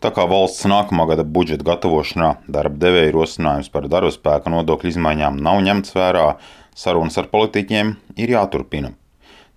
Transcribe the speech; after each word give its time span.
Tā 0.00 0.08
kā 0.16 0.24
valsts 0.24 0.64
nākamā 0.64 1.04
gada 1.10 1.26
budžeta 1.28 1.66
gatavošanā 1.66 2.30
darba 2.48 2.78
devēja 2.86 3.10
ierosinājums 3.10 3.68
par 3.72 3.84
darba 3.92 4.08
spēka 4.14 4.48
nodokļu 4.48 4.94
izmaiņām 4.94 5.36
nav 5.44 5.58
ņemts 5.66 5.92
vērā, 5.92 6.22
sarunas 6.72 7.20
ar 7.20 7.28
politiķiem 7.28 7.90
ir 8.16 8.32
jāturpina. 8.32 8.94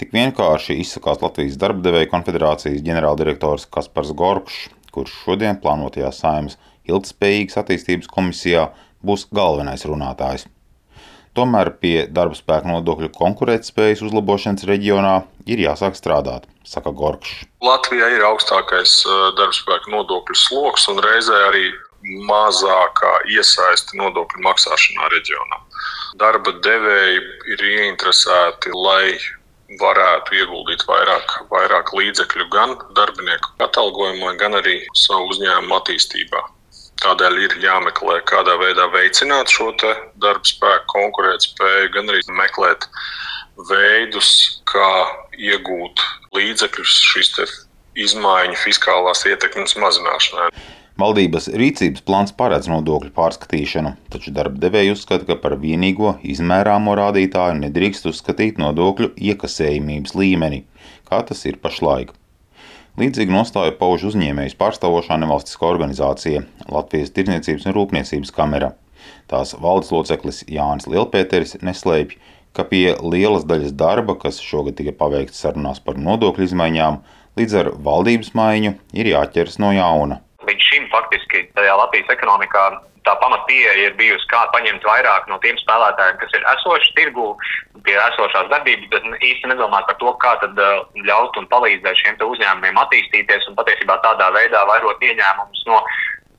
Tik 0.00 0.14
vienkārši 0.16 0.78
izsakās 0.80 1.20
Latvijas 1.20 1.58
darba 1.60 1.84
devēja 1.84 2.08
konfederācijas 2.14 2.80
ģenerāldirektors 2.86 3.68
Kaspars 3.68 4.14
Gorkšs, 4.16 4.70
kurš 4.96 5.18
šodien 5.26 5.60
plānotajā 5.60 6.08
saimnes 6.16 6.56
ilgspējīgas 6.88 7.60
attīstības 7.60 8.08
komisijā 8.08 8.70
būs 9.04 9.26
galvenais 9.36 9.84
runātājs. 9.84 10.48
Tomēr 11.38 11.70
pie 11.78 12.08
darba 12.10 12.34
spēka 12.34 12.66
nodokļu 12.66 13.12
konkurētspējas 13.14 14.02
uzlabošanas 14.02 14.66
reģionā 14.66 15.14
ir 15.46 15.62
jāsāk 15.62 15.94
strādāt, 15.98 16.48
saka 16.66 16.90
Gorkšs. 16.90 17.44
Latvijā 17.62 18.08
ir 18.16 18.26
augstākais 18.26 18.96
darba 19.38 19.54
spēka 19.54 19.94
nodokļu 19.94 20.36
sloks 20.36 20.88
un 20.90 20.98
reizē 21.04 21.38
arī 21.50 21.68
mazākā 22.26 23.12
iesaiste 23.30 23.98
nodokļu 24.00 24.42
maksāšanā 24.46 25.10
reģionā. 25.14 25.60
Darba 26.18 26.56
devēji 26.64 27.20
ir 27.54 27.66
ieinteresēti, 27.74 28.72
lai 28.74 29.14
varētu 29.78 30.34
ieguldīt 30.40 30.82
vairāk, 30.88 31.36
vairāk 31.52 31.92
līdzekļu 31.94 32.48
gan 32.50 32.74
darbinieku 32.96 33.52
atalgojumā, 33.62 34.34
gan 34.40 34.58
arī 34.58 34.80
savu 34.98 35.30
uzņēmumu 35.30 35.76
attīstībā. 35.78 36.42
Tādēļ 37.00 37.38
ir 37.46 37.54
jāmeklē, 37.62 38.18
kādā 38.28 38.58
veidā 38.60 38.84
veicināt 38.92 39.48
šo 39.52 39.70
darba 39.80 40.44
spēku 40.44 40.90
konkurētspēju, 40.92 41.92
gan 41.94 42.12
arī 42.12 42.20
meklēt 42.36 42.84
veidus, 43.70 44.60
kā 44.68 44.90
iegūt 45.36 46.04
līdzekļus 46.36 46.98
šīs 47.12 47.32
izmaiņu 48.00 48.60
fiskālās 48.60 49.24
ietekmes 49.28 49.74
mazināšanai. 49.80 50.50
Valdības 51.00 51.48
rīcības 51.56 52.04
plāns 52.04 52.32
paredz 52.36 52.68
nodokļu 52.68 53.14
pārskatīšanu, 53.16 53.94
taču 54.12 54.34
darba 54.36 54.60
devēji 54.60 54.92
uzskata, 54.92 55.24
ka 55.30 55.38
par 55.40 55.56
vienīgo 55.62 56.18
izmērāmo 56.20 56.92
rādītāju 56.98 57.56
nedrīkst 57.62 58.10
uzskatīt 58.12 58.60
nodokļu 58.60 59.14
iekasējumības 59.30 60.16
līmeni, 60.20 60.66
kā 61.08 61.22
tas 61.24 61.46
ir 61.48 61.56
pašlaik. 61.64 62.12
Līdzīgu 62.98 63.30
nostāju 63.30 63.76
pauž 63.78 64.08
uzņēmējus 64.08 64.56
pārstāvošā 64.58 65.14
nevalstiskā 65.22 65.68
organizācija 65.68 66.42
Latvijas 66.74 67.12
Tirdzniecības 67.14 67.68
un 67.68 67.76
Rūpniecības 67.76 68.32
kamera. 68.34 68.72
Tās 69.30 69.54
valdes 69.62 69.92
loceklis 69.94 70.42
Jānis 70.50 70.88
Lielpēteris 70.90 71.60
neslēpj, 71.62 72.16
ka 72.56 72.66
pie 72.66 72.96
lielas 72.98 73.46
daļas 73.46 73.76
darba, 73.78 74.16
kas 74.18 74.42
šogad 74.42 74.80
tika 74.80 74.96
paveikts 74.98 75.38
sarunās 75.38 75.78
par 75.84 76.00
nodokļu 76.02 76.48
izmaiņām, 76.48 76.98
līdz 77.38 77.56
ar 77.62 77.70
valdības 77.86 78.34
maiņu 78.34 78.74
ir 78.98 79.12
jāķers 79.12 79.60
no 79.62 79.70
jauna. 79.76 80.18
Šim 80.70 80.86
faktiski 80.92 81.44
tajā 81.58 81.74
Latvijas 81.76 82.14
ekonomikā 82.14 82.64
tā 83.06 83.14
pamatpieeja 83.20 83.72
ir 83.80 83.96
bijusi, 83.98 84.28
kā 84.30 84.42
paņemt 84.54 84.84
vairāk 84.84 85.28
no 85.30 85.38
tiem 85.44 85.56
spēlētājiem, 85.62 86.18
kas 86.20 86.34
ir 86.36 86.46
esoši 86.52 86.92
tirgu 86.98 87.26
pie 87.86 87.96
esošās 87.96 88.50
darbības, 88.52 88.90
bet 88.92 89.08
īsti 89.24 89.50
nedomāt 89.50 89.88
par 89.88 89.96
to, 90.02 90.12
kā 90.22 90.34
tad 90.42 90.60
uh, 90.60 90.84
ļaut 91.08 91.38
un 91.40 91.48
palīdzēt 91.52 92.02
šiem 92.02 92.20
uzņēmumiem 92.28 92.80
attīstīties 92.84 93.48
un 93.48 93.56
patiesībā 93.60 93.96
tādā 94.04 94.28
veidā 94.36 94.64
vairot 94.68 95.00
ieņēmumus 95.08 95.64
no 95.70 95.80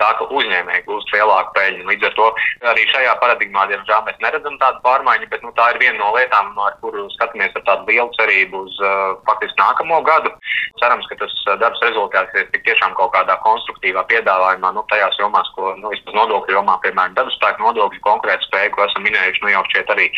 tā, 0.00 0.08
ka 0.18 0.26
uzņēmēji 0.34 0.84
gūst 0.86 1.12
lielāku 1.14 1.54
peļņu. 1.56 1.86
Līdz 1.90 2.08
ar 2.08 2.14
to 2.18 2.28
arī 2.72 2.86
šajā 2.92 3.14
paradigmā, 3.22 3.66
diemžēl, 3.70 4.04
mēs 4.06 4.20
neredzam 4.24 4.58
tādu 4.62 4.82
pārmaiņu, 4.86 5.28
bet 5.32 5.44
nu, 5.46 5.52
tā 5.58 5.70
ir 5.72 5.80
viena 5.82 5.98
no 6.00 6.12
lietām, 6.16 6.52
ar 6.64 6.76
kuru 6.82 7.06
skatāmies 7.16 7.56
ar 7.58 7.64
tādu 7.68 7.88
lielu 7.90 8.10
cerību 8.18 8.62
uz 8.66 8.78
uh, 8.82 9.16
faktiski 9.28 9.58
nākamo 9.60 10.00
gadu. 10.06 10.32
Cerams, 10.78 11.08
ka 11.10 11.18
tas 11.22 11.34
uh, 11.46 11.56
darbs 11.62 11.82
rezultāsies 11.84 12.50
tiešām 12.54 12.94
kaut 12.98 13.14
kādā 13.16 13.38
konstruktīvā 13.44 14.04
piedāvājumā, 14.10 14.72
nu, 14.76 14.84
tajās 14.92 15.18
jomās, 15.20 15.50
ko 15.56 15.74
nu, 15.80 15.92
vismaz 15.94 16.20
nodokļu 16.20 16.58
jomā, 16.58 16.78
piemēram, 16.84 17.16
darba 17.18 17.34
spēku 17.34 17.66
nodokļu 17.66 18.04
konkurēt 18.06 18.46
spēju, 18.46 18.74
ko 18.76 18.86
esam 18.86 19.06
minējuši 19.06 19.44
nu, 19.44 19.52
jau 19.54 19.64
šķiet 19.70 19.92
arī 19.96 20.10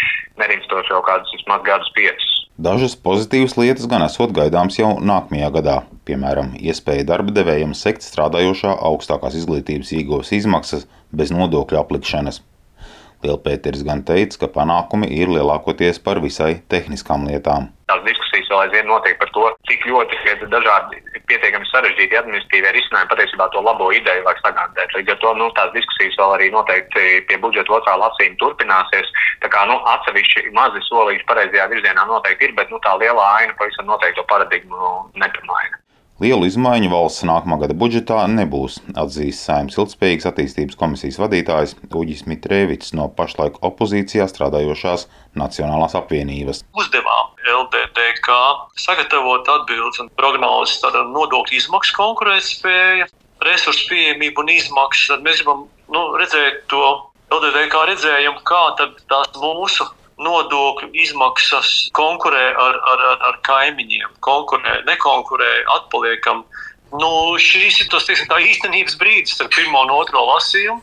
nerimstoši 0.42 0.94
jau 0.94 1.02
kādus 1.06 1.32
vismaz 1.38 1.64
gadus 1.66 1.92
piecus. 1.96 2.36
Dažas 2.60 2.92
pozitīvas 3.00 3.54
lietas 3.56 3.86
gan 3.88 4.04
esot 4.04 4.34
gaidāmas 4.36 4.76
jau 4.76 4.98
nākamajā 5.00 5.48
gadā, 5.54 5.76
piemēram, 6.10 6.54
iespēja 6.58 7.06
darba 7.14 7.34
devējiem 7.38 7.74
sekt 7.78 8.04
strādājošā 8.06 8.76
augstākās 8.90 9.38
izglītības 9.38 9.94
iegūs 9.96 10.34
izmaksas 10.36 10.86
bez 11.14 11.34
nodokļu 11.34 11.80
aplikšanas. 11.80 12.42
Lielpēteris 13.20 13.84
gan 13.84 14.00
teica, 14.08 14.38
ka 14.40 14.48
panākumi 14.54 15.10
ir 15.12 15.28
lielākoties 15.28 16.00
par 16.00 16.22
visai 16.24 16.54
tehniskām 16.72 17.26
lietām. 17.28 17.68
Tās 17.92 18.00
diskusijas 18.06 18.48
vēl 18.48 18.62
aizvien 18.62 18.86
notiek 18.88 19.18
par 19.20 19.28
to, 19.34 19.42
cik 19.68 19.84
ļoti 19.90 20.16
ir 20.30 20.46
dažādi 20.54 21.02
pietiekami 21.28 21.68
sarežģīti 21.68 22.16
administratīvie 22.16 22.72
risinājumi 22.78 23.10
patiesībā 23.12 23.48
to 23.52 23.60
labo 23.66 23.90
ideju 23.92 24.24
var 24.24 24.40
sagatavot. 24.40 24.96
Līdz 24.96 25.12
ar 25.14 25.20
to 25.24 25.34
nu, 25.36 25.50
tās 25.58 25.74
diskusijas 25.76 26.16
vēl 26.22 26.34
arī 26.38 26.48
noteikti 26.54 27.04
pie 27.28 27.38
budžeta 27.44 27.76
otrā 27.76 27.98
lasījuma 28.00 28.40
turpināsies. 28.40 29.12
Tā 29.44 29.52
kā 29.52 29.66
nu, 29.68 29.76
atsevišķi 29.92 30.48
mazi 30.56 30.80
solīši 30.88 31.28
pareizajā 31.28 31.68
virzienā 31.74 32.08
noteikti 32.08 32.48
ir, 32.48 32.56
bet 32.56 32.72
nu, 32.72 32.80
tā 32.86 32.96
lielā 33.02 33.28
aina 33.42 33.56
pavisam 33.60 33.90
noteikti 33.92 34.22
to 34.22 34.26
paradigmu 34.32 34.96
nepamaina. 35.20 35.79
Lielu 36.20 36.44
izmaiņu 36.50 36.90
valsts 36.92 37.24
nākamā 37.24 37.56
gada 37.62 37.72
budžetā 37.80 38.26
nebūs, 38.28 38.74
atzīst 39.00 39.40
Saimnes 39.40 39.78
ilgspējīgas 39.78 40.28
attīstības 40.28 40.76
komisijas 40.76 41.16
vadītājs 41.16 41.72
Uģis 41.96 42.26
Mitrēvics 42.28 42.92
no 42.98 43.06
pašlaik 43.16 43.56
opozīcijā 43.64 44.26
strādājošās 44.28 45.06
Nacionālās 45.40 45.96
apvienības. 45.96 46.60
Uzdevām 46.76 47.32
LDDK 47.54 48.36
sagatavot 48.84 49.48
atbildes 49.48 50.02
un 50.04 50.10
prognozes 50.20 50.76
par 50.82 50.98
nodokļu 51.08 51.56
izmaksu 51.56 51.96
konkurētspēju, 51.96 53.08
resursu 53.48 53.88
pieejamību 53.88 54.44
un 54.44 54.52
izmaksas. 54.58 55.14
Tad 55.14 55.24
mēs 55.24 55.40
gribam 55.40 55.64
nu, 55.88 56.04
redzēt 56.20 56.66
to 56.68 56.84
LDDK 57.32 57.86
redzējumu, 57.94 58.44
kā 58.44 58.60
tās 58.76 59.32
mūsu 59.40 59.88
nodokļu 60.20 60.90
izmaksas 61.04 61.90
konkurē 61.96 62.42
ar, 62.52 62.78
ar, 62.92 63.04
ar, 63.12 63.22
ar 63.30 63.38
kaimiņiem, 63.46 64.18
konkurē, 64.24 64.80
nekonkurē, 64.88 65.50
atpaliekam. 65.76 66.44
Nu, 66.90 67.10
šis 67.38 67.84
ir 67.84 67.90
tas 67.92 68.08
teiksim, 68.08 68.30
īstenības 68.50 68.98
brīdis 69.00 69.40
ar 69.40 69.50
pirmo 69.54 69.84
un 69.86 69.94
otro 69.94 70.24
lasījumu. 70.32 70.82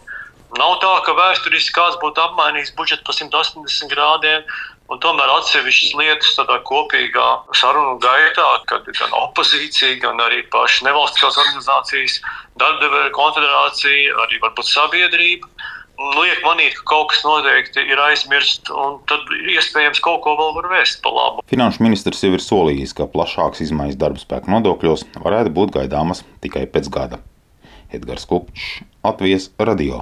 Nav 0.57 0.77
tā, 0.79 0.93
ka 1.03 1.11
vēsturiski 1.11 1.75
kāds 1.75 1.99
būtu 1.99 2.23
apmainījis 2.23 2.71
budžetu 2.77 3.03
pa 3.03 3.15
180 3.15 3.91
grādiem. 3.91 4.45
Un 4.87 5.01
tomēr 5.03 5.27
atsevišķas 5.33 5.97
lietas 5.99 6.29
tādā 6.37 6.61
kopīgā 6.63 7.25
sarunu 7.59 7.97
gaitā, 7.99 8.45
kad 8.71 8.85
gan 8.87 9.15
opozīcija, 9.19 9.97
gan 9.99 10.21
arī 10.23 10.45
pašas 10.53 10.85
nevalstiskās 10.87 11.39
organizācijas, 11.43 12.15
darbdevēja 12.61 13.11
konfederācija, 13.17 14.15
arī 14.23 14.39
varbūt 14.45 14.69
sabiedrība 14.71 15.51
liek 15.97 16.43
manīt, 16.45 16.75
ka 16.77 16.83
kaut 16.91 17.11
kas 17.13 17.23
noteikti 17.25 17.85
ir 17.89 18.01
aizmirsts, 18.07 18.69
un 18.73 18.99
tad 19.09 19.31
iespējams 19.53 20.01
kaut 20.03 20.21
ko 20.25 20.35
vēl 20.39 20.53
var 20.59 20.69
vēst 20.75 21.01
pa 21.05 21.13
labu. 21.13 21.45
Finanšu 21.49 21.85
ministrs 21.85 22.21
jau 22.25 22.33
ir 22.35 22.43
solījis, 22.43 22.93
ka 22.97 23.09
plašāks 23.13 23.63
izmaiņas 23.65 23.99
darba 24.01 24.21
spēka 24.21 24.51
nodokļos 24.53 25.07
varētu 25.23 25.55
būt 25.57 25.73
gaidāmas 25.79 26.23
tikai 26.43 26.67
pēc 26.69 26.91
gada. 26.93 27.21
Edgars 27.93 28.27
Kupčs, 28.27 28.81
Latvijas 29.05 29.47
radio. 29.57 29.95